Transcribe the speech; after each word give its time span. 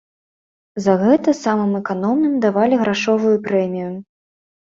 За 0.85 0.93
гэта 1.01 1.33
самым 1.45 1.71
эканомным 1.81 2.33
давалі 2.45 2.75
грашовую 2.85 3.35
прэмію. 3.49 3.91